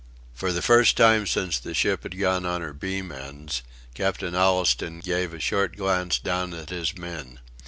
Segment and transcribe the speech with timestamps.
[0.33, 3.61] For the first time since the ship had gone on her beam ends
[3.93, 7.37] Captain Allistoun gave a short glance down at his men.